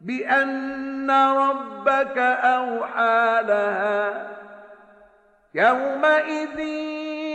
[0.00, 2.18] بأن ربك
[2.58, 4.30] أوحى لها
[5.54, 6.58] يومئذ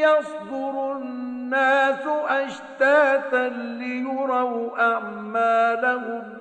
[0.03, 3.49] يصدر الناس أشتاتا
[3.80, 6.39] ليروا أعمالهم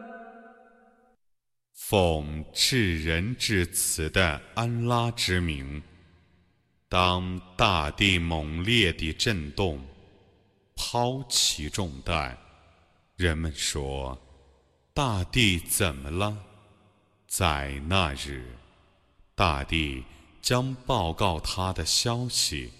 [1.72, 5.82] 奉至仁至慈的安拉之名，
[6.90, 9.80] 当大地猛烈地震动，
[10.76, 12.36] 抛起重担，
[13.16, 14.31] 人们说：“
[14.93, 16.37] 大地怎么了？”
[17.27, 18.45] 在那日，
[19.35, 20.03] 大地
[20.41, 22.71] 将报告他的消息，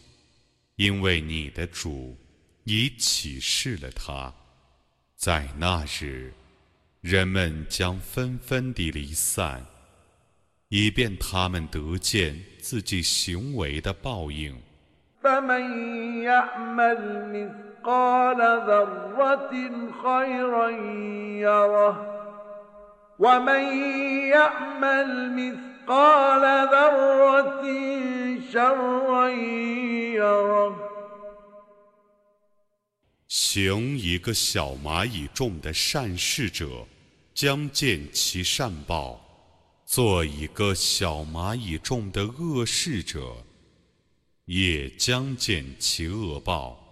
[0.75, 2.17] 因为你的主
[2.63, 4.33] 已启示了他。
[5.15, 6.33] 在那日。
[7.01, 9.65] 人们将纷纷地离散，
[10.69, 14.57] 以便他们得见自己行为的报应。
[33.27, 36.67] 行一个小蚂蚁重的善事者。
[37.33, 39.19] 将见其善报，
[39.85, 43.35] 做一个小蚂蚁重的恶事者，
[44.45, 46.82] 也将见其恶报。